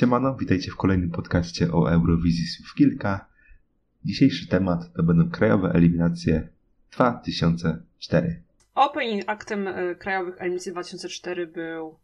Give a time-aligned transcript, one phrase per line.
[0.00, 3.26] Siemano, witajcie w kolejnym podcaście o Eurowizji Słów Kilka.
[4.04, 6.48] Dzisiejszy temat to będą krajowe eliminacje
[6.90, 8.42] 2004.
[8.74, 11.98] Opening aktem y, krajowych eliminacji 2004 był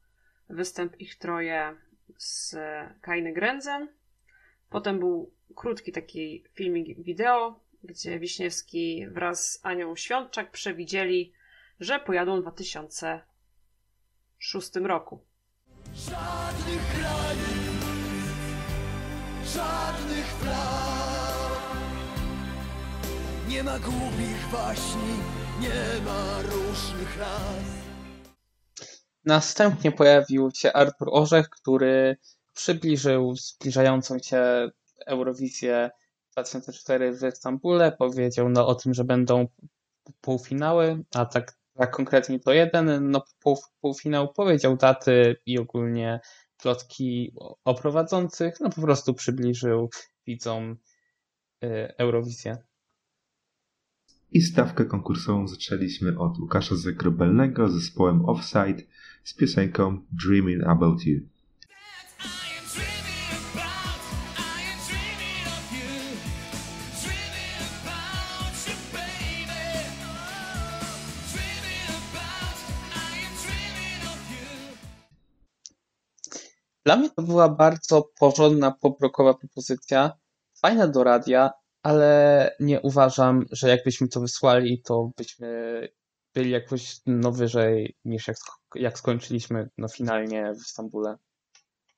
[0.50, 1.74] występ ich troje
[2.16, 2.56] z
[3.00, 3.88] Kainy Grenzen.
[4.70, 11.32] Potem był krótki taki filmik wideo, gdzie Wiśniewski wraz z Anią Świątczak przewidzieli,
[11.80, 15.24] że pojadą w 2006 roku.
[15.94, 17.55] Żadnych granic,
[19.54, 21.26] żadnych flag.
[23.48, 25.12] Nie ma głupich waśni,
[25.60, 27.86] nie ma różnych raz.
[29.24, 32.16] Następnie pojawił się Artur Orzech, który
[32.54, 34.70] przybliżył zbliżającą się
[35.06, 35.90] Eurowizję
[36.32, 37.92] 2004 w Stambule.
[37.92, 39.46] Powiedział no, o tym, że będą
[40.20, 44.32] półfinały, a tak, tak konkretnie to jeden no, pół, półfinał.
[44.32, 46.20] Powiedział daty i ogólnie
[46.62, 47.32] plotki
[47.64, 48.54] o prowadzących.
[48.60, 49.90] No po prostu przybliżył
[50.26, 50.76] widzom
[51.64, 52.56] y, Eurowizję.
[54.32, 58.82] I stawkę konkursową zaczęliśmy od Łukasza Zagrobelnego zespołem Offside
[59.24, 61.20] z piosenką Dreaming About You.
[76.86, 80.12] Dla mnie to była bardzo porządna, poprokowa propozycja,
[80.62, 81.50] fajna do radia,
[81.82, 85.48] ale nie uważam, że jakbyśmy to wysłali, to byśmy
[86.34, 88.36] byli jakoś no wyżej niż jak,
[88.74, 91.16] jak skończyliśmy no finalnie w Stambule.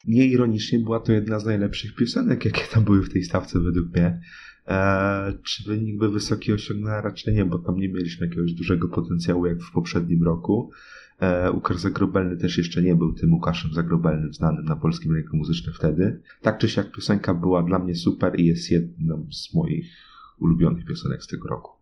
[0.04, 4.20] Nieironicznie była to jedna z najlepszych piosenek, jakie tam były w tej stawce według mnie.
[4.66, 7.00] Eee, czy wynik by wysoki osiągnęła?
[7.00, 10.70] Raczej nie, bo tam nie mieliśmy jakiegoś dużego potencjału jak w poprzednim roku.
[11.20, 15.74] E, Łukasz Zagrobelny też jeszcze nie był tym Łukaszem Zagrobelnym znanym na polskim rynku muzycznym
[15.74, 16.20] wtedy.
[16.42, 19.86] Tak czy siak piosenka była dla mnie super i jest jedną z moich
[20.40, 21.72] ulubionych piosenek z tego roku.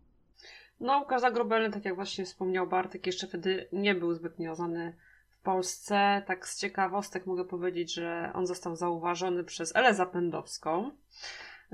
[0.80, 4.96] No, Łukasz Zagrobelny, tak jak właśnie wspomniał Bartek, jeszcze wtedy nie był zbytnio znany
[5.30, 6.22] w Polsce.
[6.26, 10.90] Tak z ciekawostek mogę powiedzieć, że on został zauważony przez Elę Zapędowską,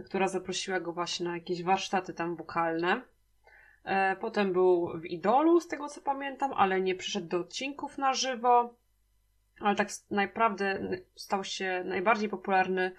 [0.04, 3.02] która zaprosiła go właśnie na jakieś warsztaty tam wokalne.
[3.84, 8.14] E, potem był w Idolu, z tego co pamiętam, ale nie przyszedł do odcinków na
[8.14, 8.74] żywo.
[9.60, 10.80] Ale tak naprawdę
[11.14, 12.92] stał się najbardziej popularny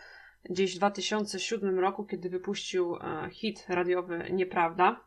[0.44, 5.00] gdzieś w 2007 roku, kiedy wypuścił e, hit radiowy Nieprawda.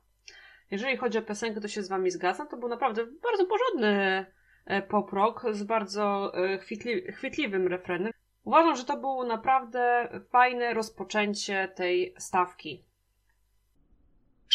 [0.71, 2.49] Jeżeli chodzi o piosenkę, to się z Wami zgadzam.
[2.49, 4.27] To był naprawdę bardzo porządny
[4.65, 8.13] e, pop rock z bardzo chwytli chwytliwym refrenem.
[8.45, 12.85] Uważam, że to było naprawdę fajne rozpoczęcie tej stawki.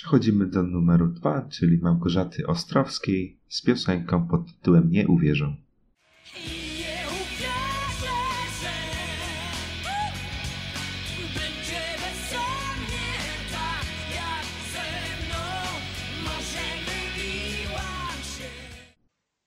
[0.02, 5.56] Przechodzimy do numeru 2, czyli Małgorzaty Ostrowskiej z piosenką pod tytułem Nie uwierzą.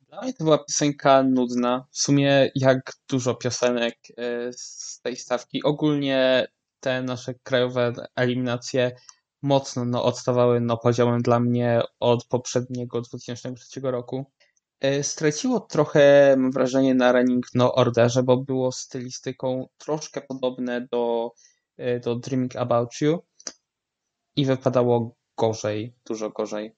[0.09, 1.87] Dla mnie to była piosenka nudna.
[1.91, 5.63] W sumie jak dużo piosenek e, z tej stawki.
[5.63, 6.47] Ogólnie
[6.81, 8.93] te nasze krajowe eliminacje
[9.45, 14.27] mocno no, odstawały no, poziomem dla mnie od poprzedniego 2003 roku.
[14.81, 21.33] E, straciło trochę, mam wrażenie, na Running No Orderze, bo było stylistyką troszkę podobne do,
[21.77, 23.23] e, do Dreaming About You
[24.37, 26.77] i wypadało gorzej, dużo gorzej.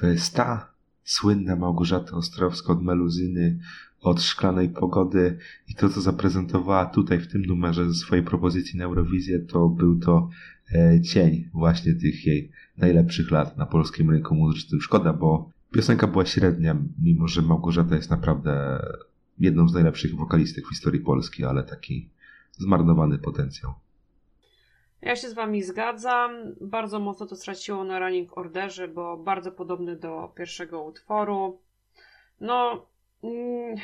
[0.00, 0.72] To jest ta
[1.04, 3.58] słynna Małgorzata Ostrowska od Meluzyny,
[4.00, 5.38] od Szklanej Pogody
[5.68, 9.98] i to, co zaprezentowała tutaj w tym numerze ze swojej propozycji na Eurowizję, to był
[9.98, 10.28] to
[10.74, 14.80] e, cień właśnie tych jej najlepszych lat na polskim rynku muzycznym.
[14.80, 18.82] Szkoda, bo piosenka była średnia, mimo że Małgorzata jest naprawdę
[19.38, 22.10] jedną z najlepszych wokalistek w historii Polski, ale taki
[22.58, 23.74] zmarnowany potencjał.
[25.02, 26.32] Ja się z Wami zgadzam.
[26.60, 31.60] Bardzo mocno to straciło na running orderze, bo bardzo podobny do pierwszego utworu.
[32.40, 32.86] No,
[33.24, 33.76] mm,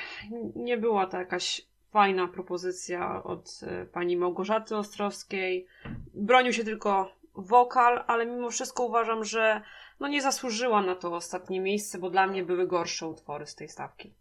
[0.57, 5.67] nie była to jakaś fajna propozycja od e, pani Małgorzaty Ostrowskiej.
[6.15, 9.63] Bronił się tylko wokal, ale mimo wszystko uważam, że
[10.01, 13.69] no nie zasłużyła na to ostatnie miejsce, bo dla mnie były gorsze utwory z tej
[13.69, 14.15] stawki.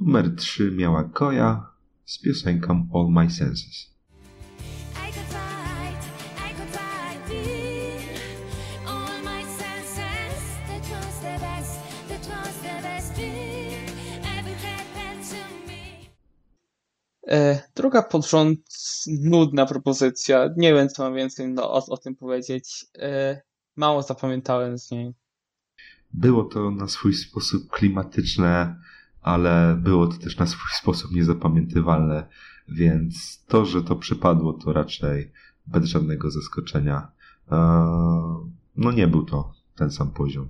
[0.00, 1.66] Numer 3 miała Koja
[2.04, 3.90] z piosenką All My Senses.
[17.74, 18.60] Druga pod rząd,
[19.20, 20.48] nudna propozycja.
[20.56, 22.86] Nie wiem, co mam więcej no, o, o tym powiedzieć.
[22.98, 23.40] E,
[23.76, 25.14] mało zapamiętałem z niej.
[26.12, 28.80] Było to na swój sposób klimatyczne,
[29.20, 32.26] ale było to też na swój sposób niezapamiętywalne.
[32.68, 35.32] Więc to, że to przypadło, to raczej
[35.66, 37.12] bez żadnego zaskoczenia.
[37.52, 37.56] E,
[38.76, 40.48] no nie był to ten sam poziom,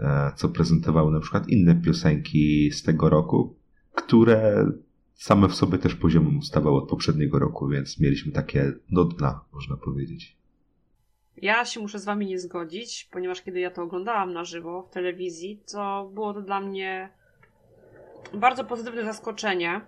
[0.00, 3.56] e, co prezentowały na przykład inne piosenki z tego roku,
[3.94, 4.66] które
[5.18, 9.76] same w sobie też poziomem ustawały od poprzedniego roku, więc mieliśmy takie do dna, można
[9.76, 10.36] powiedzieć.
[11.36, 14.90] Ja się muszę z wami nie zgodzić, ponieważ kiedy ja to oglądałam na żywo w
[14.90, 17.10] telewizji, to było to dla mnie
[18.34, 19.80] bardzo pozytywne zaskoczenie.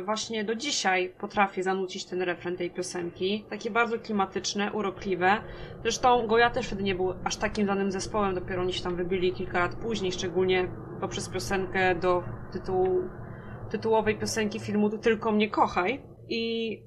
[0.00, 3.44] Y, Właśnie do dzisiaj potrafię zanucić ten refren tej piosenki.
[3.50, 5.36] Takie bardzo klimatyczne, urokliwe.
[5.82, 9.32] Zresztą Goja też wtedy nie był aż takim danym zespołem, dopiero oni się tam wybili
[9.32, 10.68] kilka lat później, szczególnie
[11.00, 12.22] poprzez piosenkę do
[12.52, 13.08] tytułu,
[13.70, 16.00] tytułowej piosenki filmu Tylko Mnie Kochaj.
[16.28, 16.82] I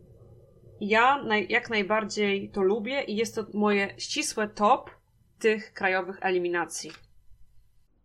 [0.82, 4.92] ja naj, jak najbardziej to lubię i jest to moje ścisłe top
[5.40, 6.92] tych krajowych eliminacji.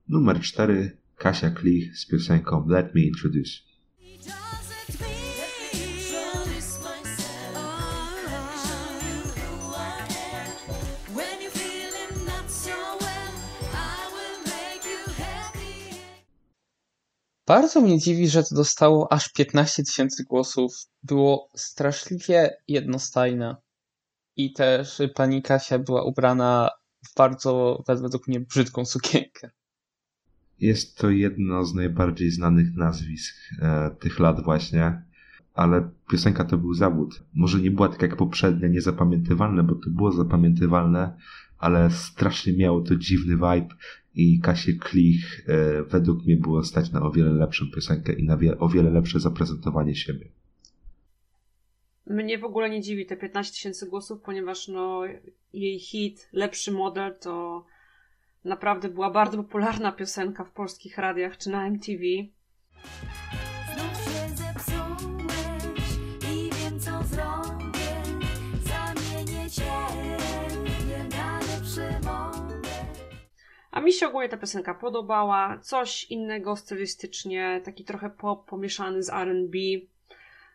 [0.09, 3.68] Numer 4 Kasia Klich z piosenką Let Me Introduce.
[17.49, 20.73] Bardzo mnie dziwi, że to dostało aż 15 tysięcy głosów.
[21.03, 23.57] Było straszliwie jednostajne.
[24.37, 26.71] I też pani Kasia była ubrana
[27.11, 29.51] w bardzo, według mnie, brzydką sukienkę.
[30.59, 35.03] Jest to jedno z najbardziej znanych nazwisk e, tych lat właśnie,
[35.55, 37.23] ale piosenka to był zawód.
[37.35, 41.17] Może nie była tak jak poprzednia, niezapamiętywalne, bo to było zapamiętywalne,
[41.59, 43.75] ale strasznie miało to dziwny vibe
[44.19, 48.39] i Kasię Klich e, według mnie było stać na o wiele lepszą piosenkę i na
[48.59, 50.29] o wiele lepsze zaprezentowanie siebie.
[52.07, 55.03] Mnie w ogóle nie dziwi te 15 tysięcy głosów, ponieważ no,
[55.53, 57.65] jej hit Lepszy Model to
[58.45, 62.03] naprawdę była bardzo popularna piosenka w polskich radiach czy na MTV.
[73.79, 75.59] A mi się ogólnie ta piosenka podobała.
[75.59, 79.55] Coś innego stylistycznie, taki trochę pop pomieszany z RB.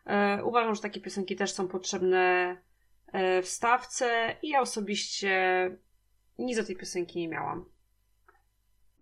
[0.06, 2.56] E, uważam, że takie piosenki też są potrzebne
[3.12, 5.30] e, w stawce i ja osobiście
[6.38, 7.64] nic do tej piosenki nie miałam.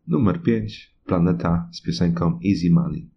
[0.06, 3.10] Numer 5 Planeta z piosenką Easy Money.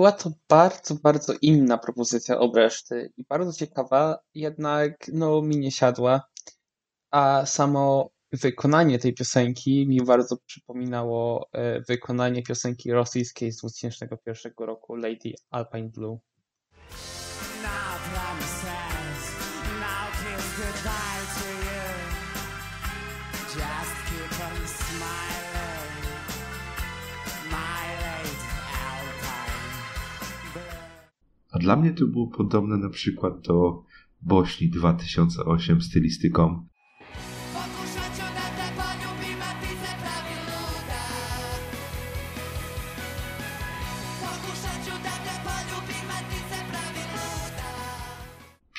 [0.00, 5.70] Była to bardzo, bardzo inna propozycja od reszty i bardzo ciekawa, jednak no mi nie
[5.70, 6.28] siadła,
[7.10, 14.94] a samo wykonanie tej piosenki mi bardzo przypominało e, wykonanie piosenki rosyjskiej z 2001 roku
[14.94, 16.18] Lady Alpine Blue.
[23.58, 23.99] Now
[31.60, 33.82] dla mnie to było podobne na przykład do
[34.22, 36.66] Bośni 2008 stylistyką,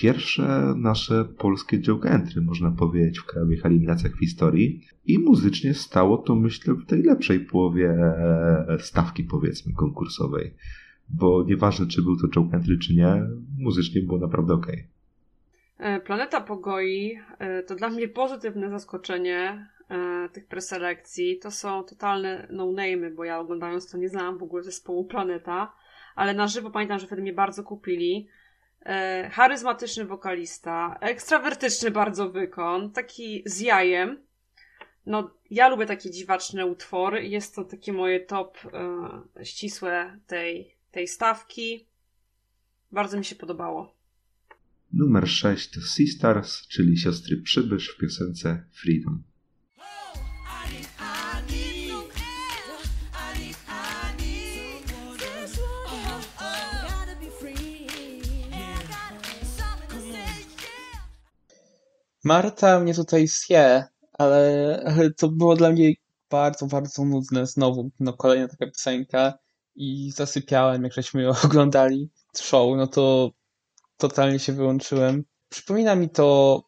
[0.02, 4.82] pierwsze nasze polskie joke entry, można powiedzieć, w krajowych eliminacjach w historii.
[5.06, 7.98] I muzycznie stało to, myślę, w tej lepszej połowie
[8.80, 10.54] stawki, powiedzmy, konkursowej.
[11.14, 13.24] Bo nieważne, czy był to joke entry, czy nie,
[13.58, 14.68] muzycznie było naprawdę ok.
[15.82, 21.40] E, Planeta Pogoi e, to dla mnie pozytywne zaskoczenie e, tych preselekcji.
[21.40, 25.74] To są totalne no-name'y, bo ja oglądając to nie znałam w ogóle zespołu Planeta,
[26.16, 28.28] ale na żywo pamiętam, że wtedy mnie bardzo kupili.
[29.32, 34.24] Charyzmatyczny wokalista, ekstrawertyczny bardzo wykon, taki z jajem.
[35.06, 38.58] No, ja lubię takie dziwaczne utwory jest to takie moje top
[39.44, 41.88] ścisłe tej, tej stawki.
[42.92, 43.96] Bardzo mi się podobało.
[44.94, 49.24] Numer 6 to Sisters, czyli siostry Przybysz w piosence Freedom.
[62.24, 63.84] Marta mnie tutaj zje,
[64.14, 65.94] ale, ale to było dla mnie
[66.30, 67.46] bardzo, bardzo nudne.
[67.48, 69.34] Znowu, no kolejna taka piosenka
[69.76, 73.32] i zasypiałem, jak żeśmy oglądali show, no to
[73.98, 75.24] totalnie się wyłączyłem.
[75.50, 76.62] Przypomina mi to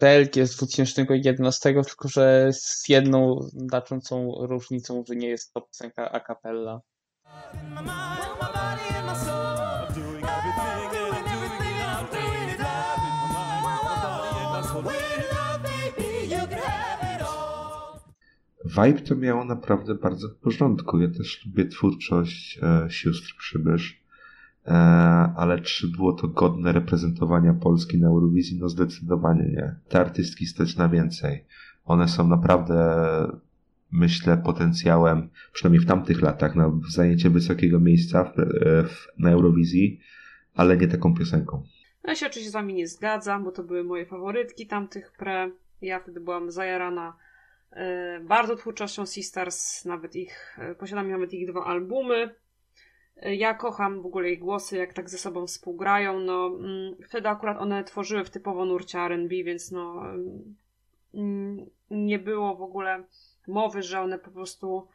[0.00, 6.20] Belgię z 2011, tylko że z jedną znaczącą różnicą, że nie jest to piosenka a
[6.20, 6.80] cappella.
[18.76, 21.00] Vibe to miało naprawdę bardzo w porządku.
[21.00, 24.02] Ja też lubię twórczość e, sióstr Przybysz.
[24.66, 24.72] E,
[25.36, 28.58] ale czy było to godne reprezentowania Polski na Eurowizji?
[28.60, 29.74] No zdecydowanie nie.
[29.88, 31.44] Te artystki stać na więcej.
[31.84, 32.76] One są naprawdę,
[33.92, 38.44] myślę, potencjałem, przynajmniej w tamtych latach, na zajęcie wysokiego miejsca w, e,
[38.84, 40.00] w, na Eurowizji,
[40.54, 41.62] ale nie taką piosenką.
[42.04, 45.50] Ja się oczywiście z wami nie zgadzam, bo to były moje faworytki tamtych pre.
[45.82, 47.16] Ja wtedy byłam zajarana
[48.20, 52.34] bardzo twórczością Sisters, nawet ich, e, posiadam nawet ich dwa albumy.
[53.16, 56.20] E, Ja kocham w ogóle ich głosy, jak tak ze sobą współgrają.
[56.20, 60.02] No, mm, wtedy akurat one tworzyły w typowo nurcie R&B, więc no
[61.14, 63.04] mm, nie było w ogóle
[63.46, 64.88] mowy, że one po prostu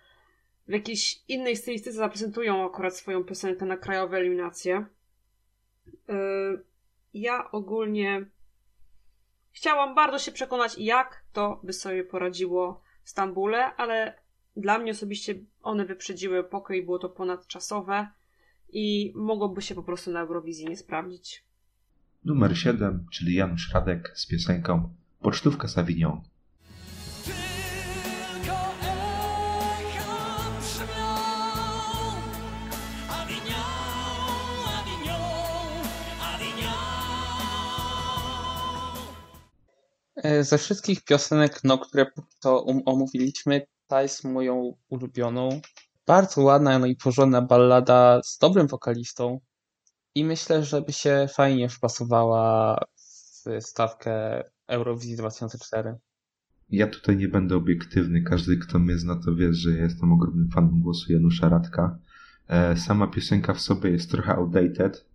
[0.67, 4.85] w jakiejś innej stylistyce zaprezentują akurat swoją piosenkę na krajowe eliminacje.
[7.13, 8.25] Ja ogólnie
[9.57, 14.19] chciałam bardzo się przekonać, jak to by sobie poradziło w Stambule, ale
[14.57, 18.07] dla mnie osobiście one wyprzedziły pokój, było to ponadczasowe
[18.69, 21.45] i mogłoby się po prostu na Eurowizji nie sprawdzić.
[22.25, 25.75] Numer 7, czyli Janusz Radek z piosenką Pocztówka z
[40.41, 42.05] Ze wszystkich piosenek, no, które
[42.39, 45.61] co um- omówiliśmy, ta jest moją ulubioną.
[46.05, 49.39] Bardzo ładna, no i porządna ballada z dobrym wokalistą.
[50.15, 55.95] I myślę, że by się fajnie wpasowała w stawkę Eurowizji 2004.
[56.69, 58.21] Ja tutaj nie będę obiektywny.
[58.21, 61.99] Każdy, kto mnie zna, to wie, że jestem ogromnym fanem głosu Janusza Radka.
[62.47, 65.05] E, Sama piosenka w sobie jest trochę outdated,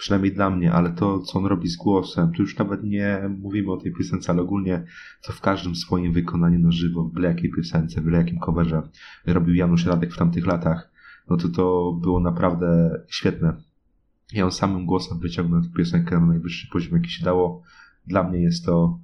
[0.00, 3.72] przynajmniej dla mnie, ale to, co on robi z głosem, tu już nawet nie mówimy
[3.72, 4.84] o tej piosence, ale ogólnie
[5.22, 8.82] to w każdym swoim wykonaniu na żywo, w byle jakiej piosence, w byle jakim coverze
[9.26, 10.90] robił Janusz Radek w tamtych latach,
[11.30, 13.56] no to to było naprawdę świetne.
[14.32, 17.62] I on samym głosem wyciągnął tę piosenkę na najwyższy poziom, jaki się dało.
[18.06, 18.98] Dla mnie jest to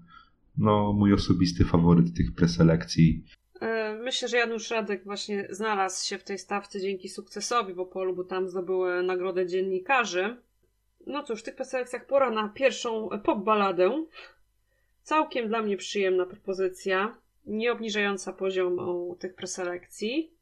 [0.58, 3.24] no, mój osobisty faworyt tych preselekcji.
[3.60, 8.16] E, Myślę, że Janusz Radek właśnie znalazł się w tej stawce dzięki sukcesowi w Opolu,
[8.16, 10.36] bo tam zdobył e, nagrodę dziennikarzy.
[11.06, 14.04] No cóż, w tych preselekcjach pora na pierwszą pop balladę.
[15.02, 20.36] Całkiem dla mnie przyjemna propozycja, nie obniżająca poziomu tych preselekcji,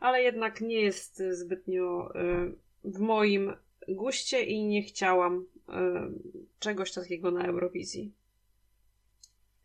[0.00, 2.50] ale jednak nie jest zbytnio e,
[2.84, 3.52] w moim
[3.88, 6.10] guście i nie chciałam e,
[6.58, 8.12] czegoś takiego na Eurowizji.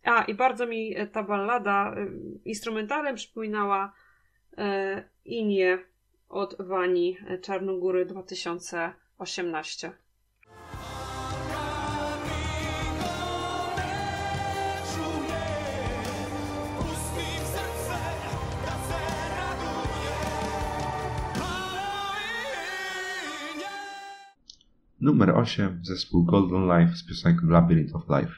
[0.04, 1.96] A, i bardzo mi e, ta ballada
[2.46, 3.94] instrumentalem przypominała
[5.26, 5.80] Inie
[6.30, 9.92] od Wani Czarnogóry 2018.
[25.02, 28.34] Numer 8, zespół Golden Life z piosenką Labyrinth of Life.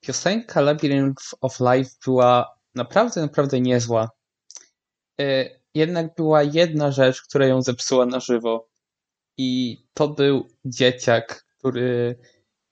[0.00, 4.10] Piosenka Labyrinth of Life była naprawdę, naprawdę niezła.
[5.20, 8.68] E, Jednak była jedna rzecz, która ją zepsuła na żywo.
[9.38, 12.18] I to był dzieciak, który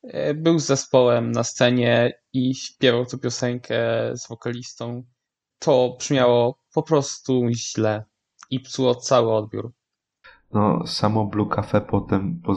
[0.02, 3.76] e, był z zespołem na scenie i śpiewał tę piosenkę
[4.16, 5.04] z wokalistą.
[5.58, 8.04] To brzmiało po prostu źle
[8.50, 9.72] i psuło cały odbiór.
[10.54, 12.56] No, samo Blue Cafe potem, po,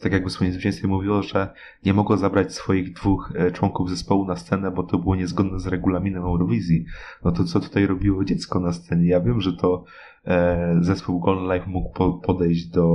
[0.00, 4.36] tak jakby swoim zwycięstwie mówiło, że nie mogło zabrać swoich dwóch e, członków zespołu na
[4.36, 6.84] scenę, bo to było niezgodne z regulaminem Eurowizji.
[7.24, 9.06] No to co tutaj robiło dziecko na scenie?
[9.06, 9.84] Ja wiem, że to
[10.26, 12.86] e, zespół Golden Life mógł po, podejść do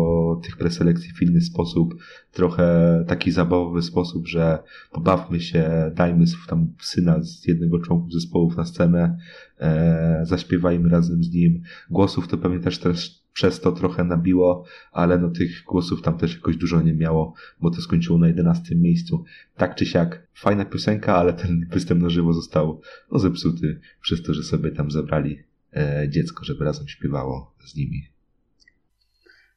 [0.44, 1.96] tych preselekcji w inny sposób,
[2.32, 8.66] trochę taki zabawowy sposób, że pobawmy się, dajmy tam syna z jednego członków zespołów na
[8.66, 9.18] scenę,
[9.60, 11.62] e, zaśpiewajmy razem z nim.
[11.90, 16.36] Głosów to pewnie też, też przez to trochę nabiło, ale no tych głosów tam też
[16.36, 19.24] jakoś dużo nie miało, bo to skończyło na 11 miejscu.
[19.56, 24.34] Tak czy siak, fajna piosenka, ale ten występ na żywo został no, zepsuty przez to,
[24.34, 25.44] że sobie tam zabrali
[25.76, 28.08] e, dziecko, żeby razem śpiewało z nimi.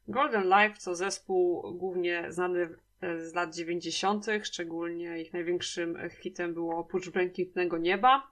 [0.08, 2.68] Golden Life to zespół głównie znany
[3.00, 8.30] e, z lat 90., szczególnie ich największym hitem było Oprócz Błękitnego Nieba.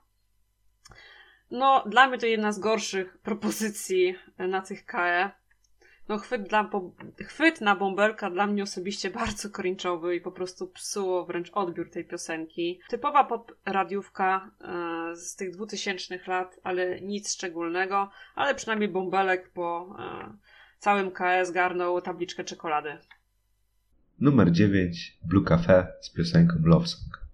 [1.51, 5.38] No, dla mnie to jedna z gorszych propozycji na tych KE.
[6.09, 6.69] No chwyt, dla
[7.27, 12.05] chwyt na bąbelka dla mnie osobiście bardzo cringe'owy i po prostu psuło wręcz odbiór tej
[12.05, 12.79] piosenki.
[12.89, 19.95] Typowa pop radiówka e, z tych 2000 lat, ale nic szczególnego, ale przynajmniej bąbelek po
[19.99, 20.33] e,
[20.79, 22.97] całym KS garnął tabliczkę czekolady.
[24.19, 25.17] Numer 9.
[25.25, 27.28] Blue Cafe z piosenką Love Song.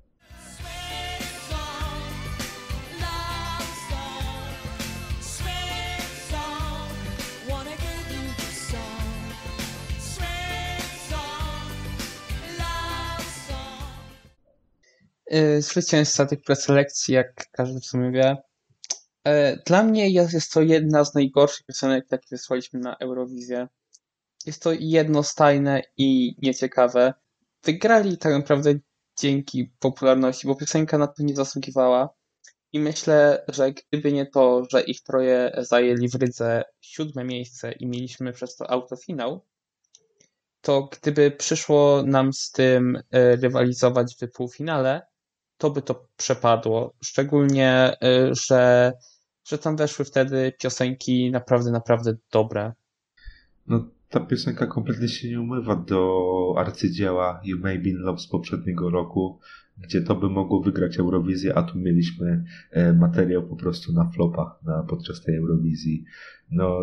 [15.60, 18.38] Zwycięzca tych preselekcji, jak każdy w sumie wie.
[19.24, 23.67] E, Dla mnie jest, jest to jedna z najgorszych piosenek, jakie wysłaliśmy na Eurowizję.
[24.46, 27.13] Jest to jednostajne i nieciekawe.
[27.63, 28.74] Wygrali tak naprawdę
[29.20, 32.10] dzięki popularności, bo piosenka na to nie zasługiwała.
[32.74, 37.88] I myślę, że gdyby nie to, że ich troje zajęli w Rydze siódme miejsce i
[37.88, 39.46] mieliśmy przez to autofinał,
[40.62, 45.08] to gdyby przyszło nam z tym e, rywalizować w półfinale,
[45.57, 46.93] to by to przepadło.
[47.03, 48.93] Szczególnie, e, że,
[49.47, 52.74] że tam weszły wtedy piosenki naprawdę, naprawdę dobre.
[53.67, 58.27] No, ta piosenka kompletnie się nie umywa do arcydzieła You May Be in Love z
[58.27, 59.39] poprzedniego roku,
[59.77, 64.59] gdzie to by mogło wygrać Eurowizję, a tu mieliśmy e, materiał po prostu na flopa
[64.63, 66.05] na, podczas tej Eurowizji.
[66.51, 66.79] No,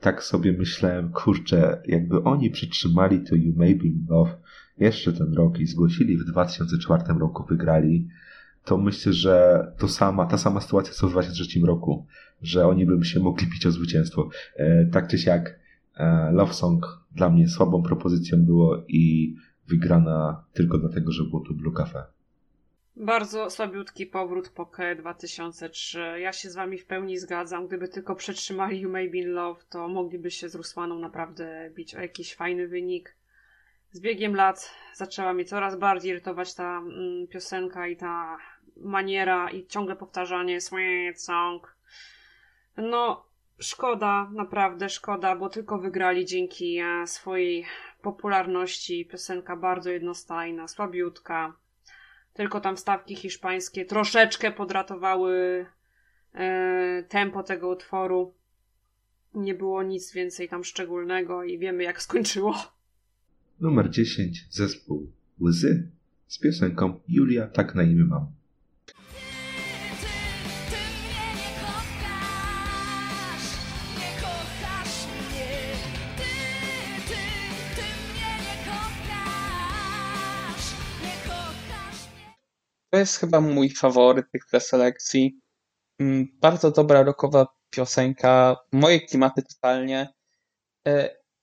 [0.00, 4.36] tak sobie myślałem, kurczę, jakby oni przytrzymali to You May Be in Love
[4.80, 8.08] jeszcze ten rok i zgłosili w 2004 roku, wygrali,
[8.64, 12.06] to myślę, że to sama, ta sama sytuacja co w 2003 roku,
[12.42, 14.28] że oni by się mogli bić o zwycięstwo.
[14.56, 15.58] E, tak czy siak,
[15.96, 19.34] e, Love Song dla mnie słabą propozycją było i
[19.68, 22.04] wygrana tylko dlatego, że było tu Blue Cafe.
[22.96, 26.00] Bardzo słabiutki powrót po KE 2003.
[26.20, 27.66] Ja się z wami w pełni zgadzam.
[27.66, 31.94] Gdyby tylko przetrzymali You May Be in Love, to mogliby się z Rusłaną naprawdę bić
[31.94, 33.16] o jakiś fajny wynik.
[33.90, 38.38] Z biegiem lat zaczęła mnie coraz bardziej irytować ta mm, piosenka i ta
[38.76, 41.76] maniera i ciągle powtarzanie Sweet Song.
[42.76, 43.26] No,
[43.58, 47.66] szkoda, naprawdę szkoda, bo tylko wygrali dzięki e, swojej
[48.02, 49.06] popularności.
[49.06, 51.52] Piosenka bardzo jednostajna, słabiutka.
[52.32, 55.66] Tylko tam stawki hiszpańskie troszeczkę podratowały
[56.34, 58.34] e, tempo tego utworu.
[59.34, 62.77] Nie było nic więcej tam szczególnego i wiemy jak skończyło.
[63.60, 64.46] Numer 10.
[64.50, 65.90] Zespół Łzy
[66.28, 68.26] z piosenką Julia, tak na imię mam.
[82.90, 85.40] To jest chyba mój faworyt tych preselekcji.
[86.00, 90.08] Mm, Bardzo dobra rockowa piosenka, moje klimaty totalnie.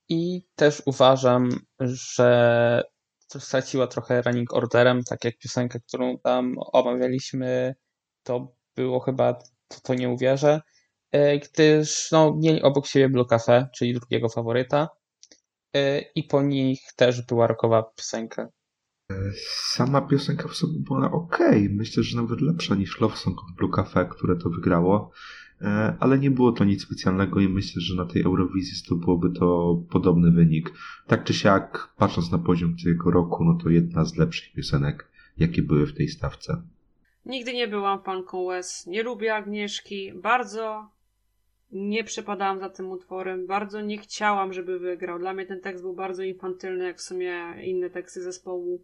[0.09, 2.83] I też uważam, że
[3.39, 7.75] straciła trochę running orderem, tak jak piosenkę, którą tam omawialiśmy,
[8.23, 9.33] to było chyba
[9.67, 10.61] To, to nie uwierzę,
[11.11, 14.89] E, gdyż no, mieli obok siebie Blue Cafe, czyli drugiego faworyta
[15.75, 18.47] E, i po nich też była rockowa piosenka.
[19.73, 21.39] Sama piosenka w sobie była ok.
[21.69, 25.11] Myślę, że nawet lepsza niż Love Song od Blue Cafe, które to wygrało.
[25.61, 29.29] E, Ale nie było to nic specjalnego i myślę, że na tej Eurowizji to byłoby
[29.39, 30.73] to podobny wynik.
[31.07, 35.61] Tak czy siak, patrząc na poziom tego roku, no to jedna z lepszych piosenek, jakie
[35.61, 36.61] były w tej stawce.
[37.25, 38.87] Nigdy nie byłam fanką Łez.
[38.87, 40.13] Nie lubię Agnieszki.
[40.13, 40.89] Bardzo
[41.71, 43.47] nie przepadałam za tym utworem.
[43.47, 45.19] Bardzo nie chciałam, żeby wygrał.
[45.19, 48.83] Dla mnie ten tekst był bardzo infantylny, jak w sumie inne teksty zespołu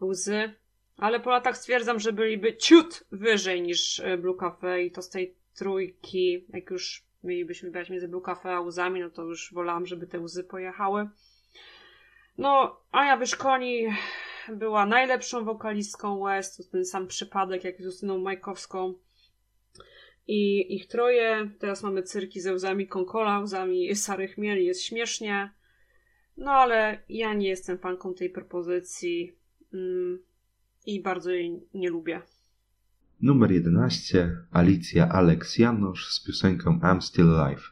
[0.00, 0.54] Łzy.
[0.96, 5.10] Ale po latach stwierdzam, że byliby ciut wyżej niż e, Blue Cafe i to z
[5.10, 10.06] tej trójki, jak już mielibyśmy wybrać między Blue Cafe Łzami, no to już wolałam, żeby
[10.06, 11.08] te Łzy pojechały.
[12.38, 13.86] No, Ania Wyszkoni
[14.48, 18.94] była najlepszą wokalistką West, to ten sam przypadek jak z Justyną Majkowską.
[20.26, 25.50] I ich troje, teraz mamy cyrki ze łzami Konkola, łzami Sary Chmiel, jest śmiesznie.
[26.36, 29.36] No ale ja nie jestem fanką tej propozycji
[29.74, 30.22] mm,
[30.86, 32.22] i bardzo jej nie lubię.
[33.22, 34.36] Numer 11.
[34.50, 37.62] Alicja Alex Janusz z piosenką I'm Still Alive.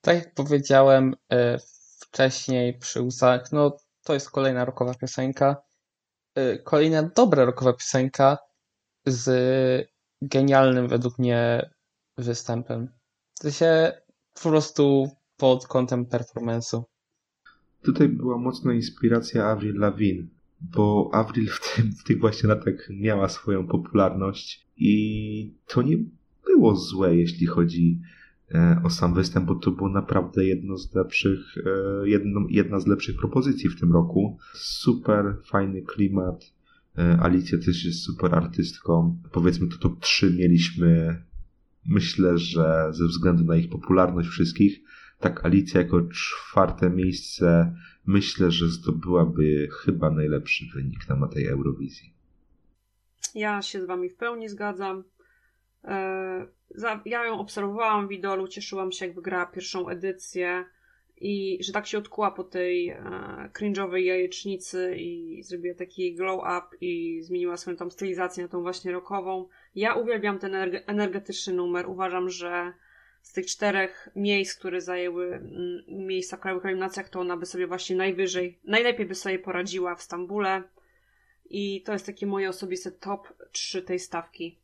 [0.00, 1.58] Tak jak powiedziałem e,
[2.00, 5.56] wcześniej przy łzach, no to jest kolejna rockowa piosenka.
[6.34, 8.38] E, Kolejna dobra rockowa piosenka
[9.06, 9.88] z
[10.22, 11.70] genialnym według mnie
[12.18, 12.88] występem.
[13.34, 13.92] W sensie
[14.42, 16.82] po prostu pod kątem performance'u.
[17.82, 20.26] Tutaj była mocna inspiracja Avril Lavigne,
[20.60, 25.96] bo Avril w, tym, w tych właśnie latach miała swoją popularność i to nie
[26.46, 28.00] było złe, jeśli chodzi
[28.54, 32.86] e, o sam występ, bo to było naprawdę jedno z lepszych, e, jedno, jedna z
[32.86, 34.38] lepszych propozycji w tym roku.
[34.54, 36.52] Super fajny klimat.
[36.98, 39.18] E, Alicja też jest super artystką.
[39.32, 41.22] Powiedzmy to top 3 mieliśmy
[41.86, 44.80] myślę, że ze względu na ich popularność wszystkich,
[45.20, 47.74] tak Alicja jako czwarte miejsce
[48.06, 52.14] myślę, że zdobyłaby chyba najlepszy wynik na tej Eurowizji.
[53.34, 55.04] Ja się z wami w pełni zgadzam.
[55.84, 56.46] E,
[57.04, 60.64] Ja ją obserwowałam w idolu, cieszyłam się, jak wygrała pierwszą edycję
[61.20, 63.00] i że tak się odkuła po tej e,
[63.52, 68.92] cringe'owej jajecznicy i zrobiła taki glow up i zmieniła swoją tam stylizację na tą właśnie
[68.92, 69.48] rockową.
[69.74, 71.88] Ja uwielbiam ten energe- energetyczny numer.
[71.88, 72.72] Uważam, że
[73.22, 77.66] z tych czterech miejsc, które zajęły mm, miejsca w krajowych eliminacjach, to ona by sobie
[77.66, 80.62] właśnie najwyżej, najlepiej by sobie poradziła w Stambule.
[81.50, 84.58] I to jest takie moje osobiste top 3 tej stawki.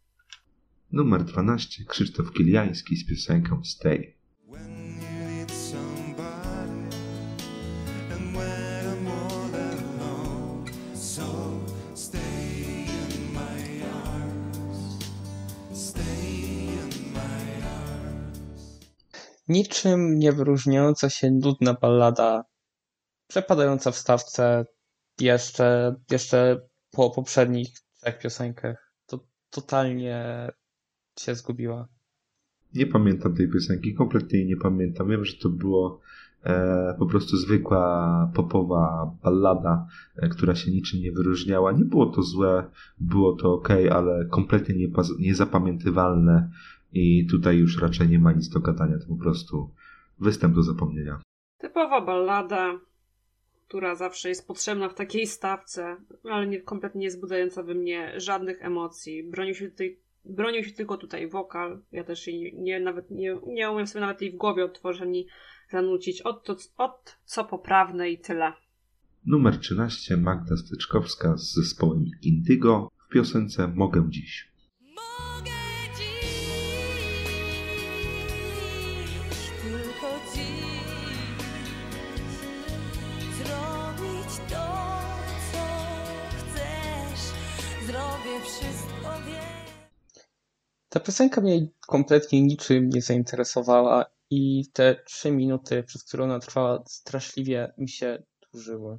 [0.93, 4.20] Numer 12 Krzysztof Kiliański z piosenką Stay.
[19.51, 22.45] Niczym nie wyróżniająca się nudna ballada,
[23.29, 24.65] przepadająca w stawce
[25.21, 26.61] jeszcze, jeszcze
[26.91, 27.69] po poprzednich
[28.01, 28.93] trzech piosenkach.
[29.07, 30.49] To totalnie
[31.19, 31.89] się zgubiła.
[32.75, 35.09] Nie pamiętam tej piosenki, kompletnie jej nie pamiętam.
[35.09, 36.01] Wiem, że to było
[36.45, 39.87] e, po prostu zwykła popowa ballada,
[40.17, 41.73] e, która się niczym nie wyróżniała.
[41.73, 44.75] Nie było to złe, było to ok, ale kompletnie
[45.19, 46.51] niezapamiętywalne
[46.93, 49.71] i tutaj już raczej nie ma nic do gadania, to po prostu
[50.19, 51.21] występ do zapomnienia.
[51.59, 52.81] Typowa ballada,
[53.69, 55.97] która zawsze jest potrzebna w takiej stawce,
[56.31, 59.23] ale nie, kompletnie nie wzbudzająca we mnie żadnych emocji.
[59.23, 61.83] Bronił się, tutaj, bronił się tylko tutaj wokal.
[61.93, 65.03] Ja też jej nie, nie, nawet nie, nie umiem sobie nawet jej w głowie odtworzyć
[65.03, 65.27] ani
[65.71, 66.23] zanucić.
[66.23, 68.53] Od, to, od co poprawne i tyle.
[69.27, 74.50] Numer 13 Magda Styczkowska z zespołem Indygo w piosence Mogę dziś.
[90.91, 96.83] Ta piosenka mnie kompletnie niczym nie zainteresowała i te trzy minuty, przez które ona trwała,
[96.87, 98.23] straszliwie mi się
[98.53, 98.99] dłużyły.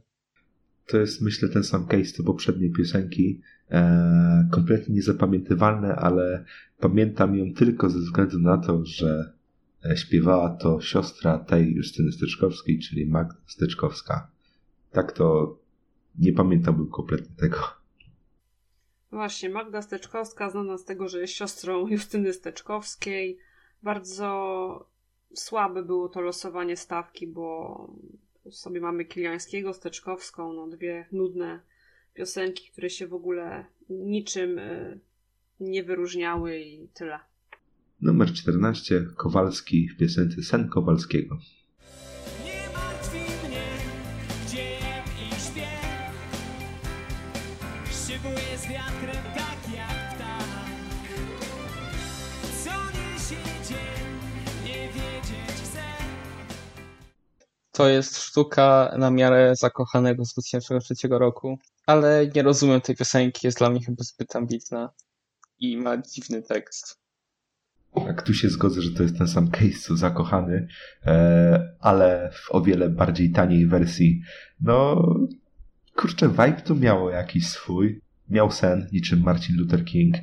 [0.87, 3.41] To jest myślę ten sam case co poprzedniej piosenki.
[3.71, 6.45] E, kompletnie niezapamiętywalne, ale
[6.79, 9.33] pamiętam ją tylko ze względu na to, że
[9.85, 14.31] e, śpiewała to siostra tej Justyny Styczkowskiej, czyli Magda Styczkowska.
[14.91, 15.57] Tak to
[16.19, 17.80] nie pamiętałbym kompletnie tego.
[19.11, 23.37] Właśnie, Magda Steczkowska, znana z tego, że jest siostrą Justyny Steczkowskiej.
[23.83, 24.89] Bardzo
[25.33, 27.87] słabe było to losowanie stawki, bo
[28.51, 31.59] sobie mamy Kiliańskiego, Steczkowską, no dwie nudne
[32.13, 34.99] piosenki, które się w ogóle niczym y,
[35.59, 37.19] nie wyróżniały i tyle.
[38.01, 41.39] Numer 14 Kowalski w piosence Sen Kowalskiego.
[48.57, 51.07] Z wiatrem tak jak ptak.
[52.63, 54.07] Co niesie dzień,
[54.65, 55.81] nie wiedzieć chcę.
[57.71, 63.57] To jest sztuka na miarę zakochanego z 2003 roku, ale nie rozumiem tej piosenki, jest
[63.57, 64.89] dla mnie chyba zbyt ambitna
[65.59, 67.01] i ma dziwny tekst.
[67.95, 70.67] Tak, tu się zgodzę, że to jest ten sam case co zakochany,
[71.05, 74.21] e, ale w o wiele bardziej taniej wersji.
[74.61, 75.03] No,
[75.95, 78.01] kurczę, vibe to miało jakiś swój.
[78.31, 80.15] Miał sen, niczym Martin Luther King,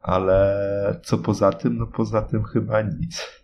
[0.00, 1.78] ale co poza tym?
[1.78, 3.42] No poza tym chyba nic.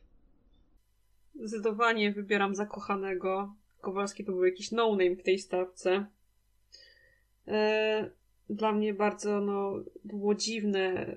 [1.34, 3.54] Zdecydowanie wybieram zakochanego.
[3.80, 6.06] Kowalski to był jakiś no-name w tej stawce.
[7.48, 8.10] E,
[8.50, 11.14] Dla mnie bardzo no, było dziwne,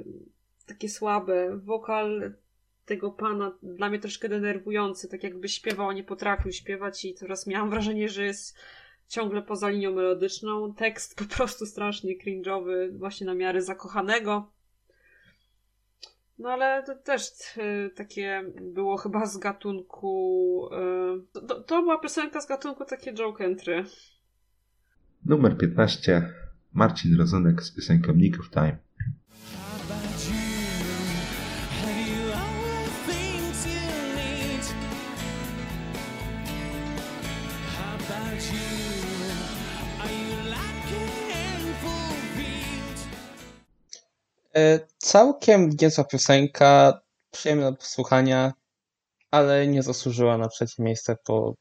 [0.65, 1.57] takie słabe.
[1.57, 2.33] Wokal
[2.85, 7.47] tego pana dla mnie troszkę denerwujący, tak jakby śpiewał, a nie potrafił śpiewać i teraz
[7.47, 8.57] miałam wrażenie, że jest
[9.07, 10.73] ciągle poza linią melodyczną.
[10.73, 14.51] Tekst po prostu strasznie cringe'owy, właśnie na miarę zakochanego.
[16.39, 17.21] No ale to też
[17.57, 20.69] y, takie było chyba z gatunku.
[21.35, 23.85] y, to, to była piosenka z gatunku takie joke entry.
[25.25, 26.33] Numer 15
[26.73, 28.77] Marcin Rozenek z piosenką Nick of Time.
[44.97, 48.53] Całkiem niezła piosenka, przyjemna do posłuchania,
[49.31, 51.55] ale nie zasłużyła na trzecie miejsce po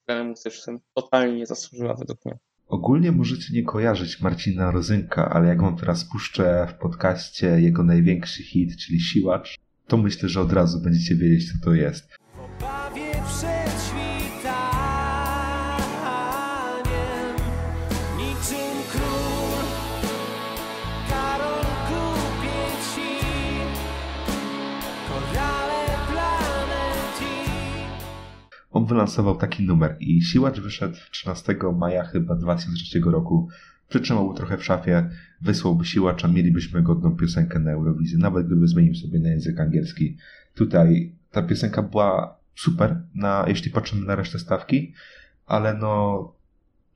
[0.00, 0.80] względem muzycznym.
[0.94, 2.38] Totalnie nie zasłużyła według mnie.
[2.68, 8.42] Ogólnie możecie nie kojarzyć Marcina Rozynka, ale jak wam teraz puszczę w podcaście jego największy
[8.42, 12.08] hit, czyli Siłacz, to myślę, że od razu będziecie wiedzieć, co to jest.
[28.92, 33.48] Wylansował taki numer i Siłacz wyszedł 13 maja chyba 2003 roku.
[33.88, 39.18] Przytrzymałby trochę w szafie, wysłałby Siłacza, mielibyśmy godną piosenkę na Eurowizję, nawet gdyby zmienił sobie
[39.18, 40.16] na język angielski.
[40.54, 44.92] Tutaj ta piosenka była super, na, jeśli patrzymy na resztę stawki,
[45.46, 46.32] ale no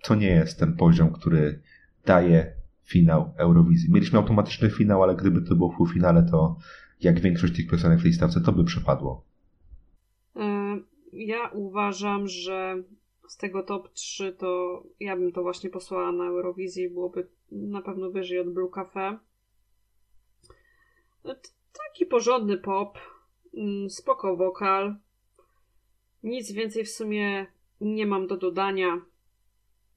[0.03, 1.61] to nie jest ten poziom, który
[2.07, 2.53] daje
[2.85, 3.93] finał Eurowizji.
[3.93, 6.59] Mieliśmy automatyczny finał, ale gdyby to było w półfinale, to
[7.01, 9.25] jak większość tych piosenek w tej stawce, to by przepadło.
[11.17, 12.83] Ja uważam, że
[13.29, 17.83] z tego top 3 to ja bym to właśnie posłała na Eurowizję i byłoby na
[17.83, 19.19] pewno wyżej od Blue Cafe.
[21.25, 21.35] No,
[21.85, 22.99] Taki porządny pop,
[23.55, 24.97] mm, spoko wokal.
[26.23, 27.47] Nic więcej w sumie
[27.81, 29.01] nie mam do dodania.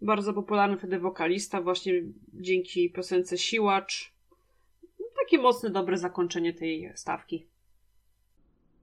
[0.01, 1.93] Bardzo popularny wtedy wokalista, właśnie
[2.33, 4.13] dzięki piosence Siłacz.
[5.21, 7.47] Takie mocne, dobre zakończenie tej stawki.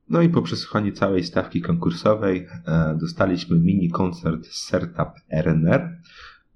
[0.08, 5.98] No i po przesłuchaniu całej stawki konkursowej e, dostaliśmy mini koncert Sertap RNR.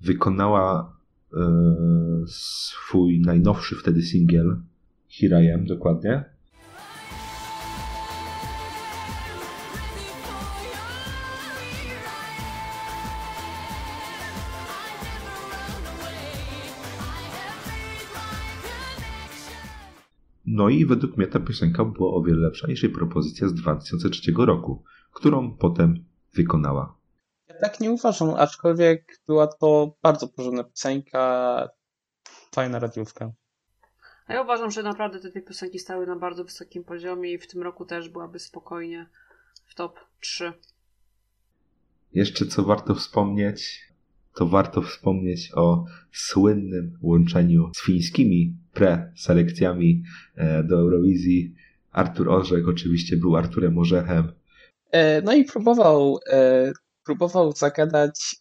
[0.00, 0.96] Wykonała
[1.32, 1.38] e,
[2.26, 4.60] swój najnowszy wtedy singiel
[5.20, 6.39] Here dokładnie.
[20.60, 24.32] No i według mnie ta piosenka była o wiele lepsza niż jej propozycja z 2003
[24.38, 26.96] roku, którą potem wykonała.
[27.48, 31.68] Ja tak nie uważam, aczkolwiek była to bardzo porządna piosenka,
[32.54, 33.32] fajna radiówka.
[34.26, 37.46] A ja uważam, że naprawdę te, te piosenki stały na bardzo wysokim poziomie i w
[37.46, 39.10] tym roku też byłaby spokojnie
[39.66, 40.52] w top 3.
[42.12, 43.89] Jeszcze co warto wspomnieć,
[44.34, 50.02] to warto wspomnieć o słynnym łączeniu z fińskimi preselekcjami
[50.36, 51.54] e, do Eurowizji.
[51.92, 54.32] Artur Orzech oczywiście był Arturem Orzechem.
[54.90, 56.72] E, No i próbował, e,
[57.04, 58.36] próbował zagadać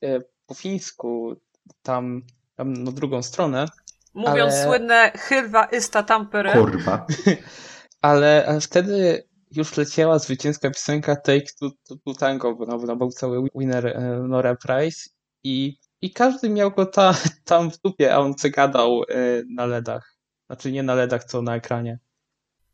[0.47, 1.36] po fińsku
[1.84, 2.21] tam,
[2.56, 3.65] tam na drugą stronę,
[4.13, 6.54] Mówiąc Ale- słynne Hylwa Ista Tampere.
[6.54, 7.06] Korwa.
[8.02, 12.95] ale, ale wtedy już leciała zwycięska piosenka Take Two, to, to Tango, bo no, no,
[12.95, 15.10] był cały winner Nora Prize
[15.43, 17.13] i, i każdy miał go ta,
[17.45, 20.15] tam w dupie, a on zagadał e, na LEDach.
[20.47, 21.99] Znaczy nie na LEDach, co na ekranie.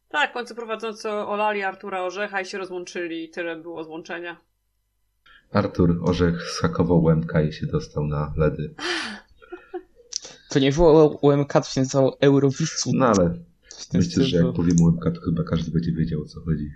[0.10, 4.38] Tak, w końcu prowadzący olali Artura Orzecha i się rozłączyli i tyle było złączenia.
[5.52, 8.76] Artur Orzech schakował łemka i się dostał na ledy.
[10.50, 12.92] To nie było UMK, to się nazywało Eurowisu.
[12.94, 13.34] No ale
[13.94, 16.72] myślę, że jak powiem łemka, to chyba każdy będzie wiedział o co chodzi.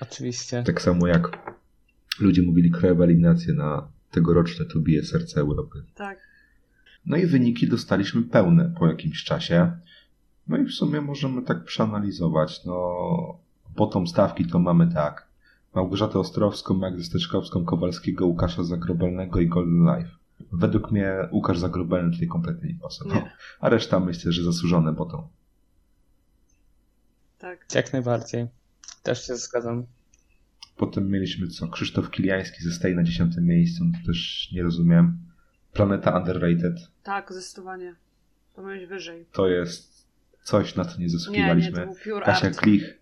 [0.00, 0.62] Oczywiście.
[0.66, 1.52] Tak samo jak
[2.20, 5.82] ludzie mówili krajowe eliminacje na tegoroczne Tu bije serce Europy.
[5.94, 6.18] Tak.
[7.06, 9.72] No i wyniki dostaliśmy pełne po jakimś czasie.
[10.48, 12.64] No i w sumie możemy tak przeanalizować.
[12.64, 12.98] No,
[13.76, 15.28] potom stawki to mamy tak.
[15.74, 20.10] Małgorzatę Ostrowską, Magdę Steczkowską, Kowalskiego, Łukasza Zagrobelnego i Golden Life.
[20.52, 23.22] Według mnie Łukasz Zagrobelny tutaj kompletnie nie pasował.
[23.60, 25.28] A reszta myślę, że zasłużone potom.
[27.38, 27.74] Tak.
[27.74, 28.46] Jak najbardziej.
[29.02, 29.86] Też się zgadzam.
[30.78, 31.68] Potem mieliśmy co?
[31.68, 33.84] Krzysztof Kiliański zostaje na dziesiątym miejscu.
[33.84, 35.18] No to też nie rozumiem.
[35.72, 36.76] Planeta Underrated.
[37.02, 37.94] Tak, zdecydowanie.
[38.56, 39.26] To miałeś wyżej.
[39.32, 40.06] To jest
[40.42, 41.86] coś, na co nie Nie, nie, zasługiwaliśmy.
[41.86, 42.56] był pure Kasia art.
[42.56, 42.98] Klich.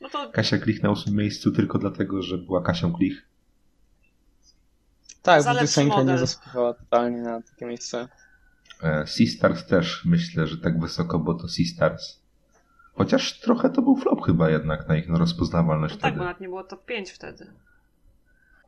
[0.00, 3.22] No to Kasia Klich na ósmym miejscu tylko dlatego, że była Kasią Klich.
[5.22, 8.08] Tak, bo piosenka nie zasługiwała totalnie na takie miejsce.
[8.82, 12.17] E, Seastars też myślę, że tak wysoko, bo to Seastars.
[12.98, 16.18] Chociaż trochę to był flop chyba jednak na ich rozpoznawalność no tak, wtedy.
[16.18, 17.52] bo nawet nie było top 5 wtedy.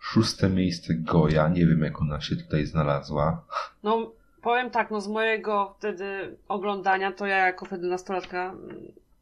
[0.00, 1.48] Szóste miejsce Goja.
[1.48, 3.44] Nie wiem jak ona się tutaj znalazła.
[3.82, 4.12] No,
[4.42, 8.54] powiem tak, no z mojego wtedy oglądania, to ja jako wtedy nastolatka,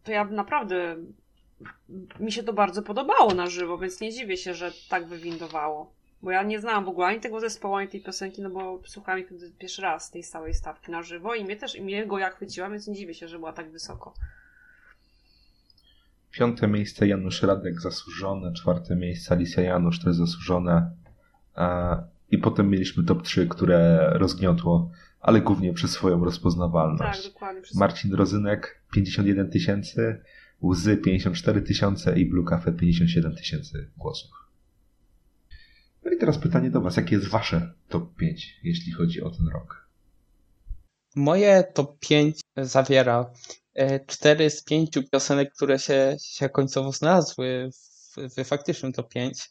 [0.04, 0.96] to ja naprawdę
[2.20, 5.92] mi się to bardzo podobało na żywo, więc nie dziwię się, że tak wywindowało.
[6.22, 9.20] Bo ja nie znałam w ogóle ani tego zespołu, ani tej piosenki, no bo słuchałam
[9.20, 12.18] ich wtedy pierwszy raz tej stałej stawki na żywo i mnie też, i mnie go
[12.18, 14.14] jak chwyciła, więc nie dziwię się, że była tak wysoko.
[16.30, 18.52] Piąte miejsce Janusz Radek zasłużone.
[18.52, 20.90] Czwarte miejsce Alicja Janusz też zasłużone.
[22.30, 27.28] I potem mieliśmy top 3, które rozgniotło, ale głównie przez swoją Tak, rozpoznawalność.
[27.32, 27.62] dokładnie.
[27.62, 27.76] Przez...
[27.76, 30.20] Marcin Rozynek 51 tysięcy,
[30.62, 34.30] Łzy 54 tysiące i Blue Cafe 57 tysięcy głosów.
[36.04, 39.48] No i teraz pytanie do Was, jakie jest Wasze top 5, jeśli chodzi o ten
[39.48, 39.88] rok?
[41.16, 43.30] Moje top 5 zawiera
[44.06, 49.50] cztery z pięciu piosenek, które się, się końcowo znalazły w, w faktycznym top 5.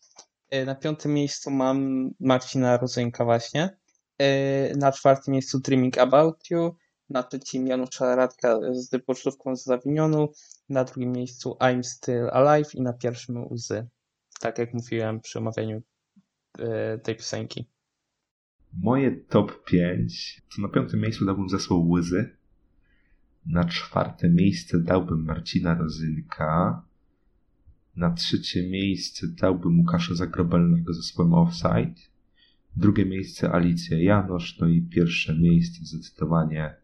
[0.50, 3.78] E, Na piątym miejscu mam Marcina Rozynka właśnie.
[4.18, 6.76] E, Na czwartym miejscu Dreaming About You.
[7.10, 10.32] Na trzecim Janusza Radka z pocztówką z Zawinionu.
[10.70, 13.88] Na drugim miejscu I'm Still Alive i na pierwszym Łzy.
[14.40, 15.82] Tak jak mówiłem przy omawianiu
[16.60, 17.70] e, tej piosenki.
[18.74, 22.37] Moje top 5 to na piątym miejscu dałbym zespoł Łyzy.
[23.48, 26.82] Na czwarte miejsce dałbym Marcina Rozynka.
[27.96, 32.02] Na trzecie miejsce dałbym Łukasza Zagrobelnego ze zespołem Offside.
[32.76, 34.60] Drugie miejsce Alicja Janusz.
[34.60, 36.76] No i pierwsze miejsce zdecydowanie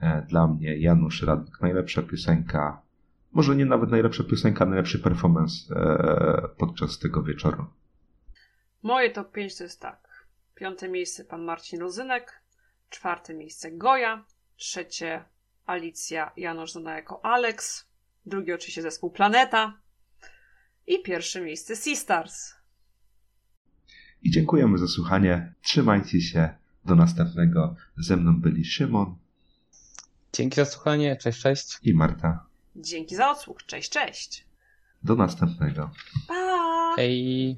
[0.00, 1.60] e, dla mnie Janusz Radek.
[1.60, 2.82] Najlepsza piosenka.
[3.32, 7.66] Może nie nawet najlepsza piosenka, najlepszy performance e, podczas tego wieczoru.
[8.82, 10.26] Moje top 5 to jest tak.
[10.54, 12.42] Piąte miejsce pan Marcin Rozynek,
[12.90, 14.24] czwarte miejsce Goja,
[14.56, 15.24] trzecie
[15.70, 17.86] Alicja Janusz znana jako Alex,
[18.26, 19.80] drugie oczywiście zespół Planeta
[20.86, 22.54] i pierwsze miejsce Seastars.
[24.22, 25.54] I dziękujemy za słuchanie.
[25.62, 26.48] Trzymajcie się.
[26.84, 27.76] Do następnego.
[27.96, 29.16] Ze mną byli Szymon
[30.32, 31.16] Dzięki za słuchanie.
[31.16, 31.78] Cześć, cześć.
[31.82, 32.46] i Marta.
[32.76, 33.66] Dzięki za odsłuch.
[33.66, 34.44] Cześć, cześć.
[35.02, 35.90] Do następnego.
[36.28, 36.94] Pa!
[36.96, 37.56] Hej.